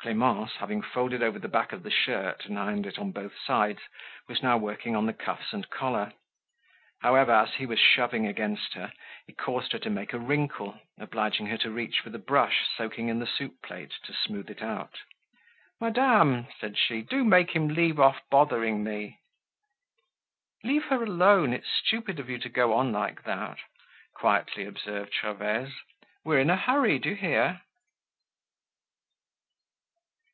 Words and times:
Clemence, 0.00 0.52
having 0.58 0.82
folded 0.82 1.22
over 1.22 1.38
the 1.38 1.48
back 1.48 1.72
of 1.72 1.82
the 1.82 1.90
shirt 1.90 2.44
and 2.44 2.58
ironed 2.58 2.84
it 2.84 2.98
on 2.98 3.10
both 3.10 3.32
sides, 3.38 3.80
was 4.28 4.42
now 4.42 4.54
working 4.58 4.94
on 4.94 5.06
the 5.06 5.14
cuffs 5.14 5.54
and 5.54 5.70
collar. 5.70 6.12
However, 7.00 7.32
as 7.32 7.54
he 7.54 7.64
was 7.64 7.78
shoving 7.78 8.26
against 8.26 8.74
her, 8.74 8.92
he 9.26 9.32
caused 9.32 9.72
her 9.72 9.78
to 9.78 9.88
make 9.88 10.12
a 10.12 10.18
wrinkle, 10.18 10.78
obliging 10.98 11.46
her 11.46 11.56
to 11.56 11.70
reach 11.70 12.00
for 12.00 12.10
the 12.10 12.18
brush 12.18 12.68
soaking 12.76 13.08
in 13.08 13.18
the 13.18 13.26
soup 13.26 13.54
plate 13.62 13.94
to 14.02 14.12
smooth 14.12 14.50
it 14.50 14.60
out. 14.60 14.98
"Madame," 15.80 16.48
said 16.60 16.76
she, 16.76 17.00
"do 17.00 17.24
make 17.24 17.52
him 17.52 17.68
leave 17.68 17.98
off 17.98 18.20
bothering 18.30 18.84
me." 18.84 19.20
"Leave 20.62 20.84
her 20.84 21.02
alone; 21.02 21.54
it's 21.54 21.72
stupid 21.82 22.20
of 22.20 22.28
you 22.28 22.36
to 22.40 22.50
go 22.50 22.74
on 22.74 22.92
like 22.92 23.22
that," 23.22 23.56
quietly 24.14 24.66
observed 24.66 25.14
Gervaise. 25.18 25.72
"We're 26.26 26.40
in 26.40 26.50
a 26.50 26.56
hurry, 26.56 26.98
do 26.98 27.08
you 27.08 27.16
hear?" 27.16 27.62